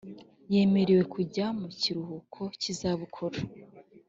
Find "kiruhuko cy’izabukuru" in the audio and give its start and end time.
1.81-3.37